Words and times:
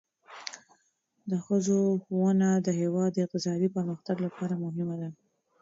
د 1.29 1.31
ښځو 1.45 1.79
ښوونه 2.03 2.49
د 2.65 2.67
هیواد 2.81 3.11
د 3.13 3.17
اقتصادي 3.25 3.69
پرمختګ 3.77 4.15
لپاره 4.25 4.53
مهمه 4.63 4.95
ده. 5.01 5.09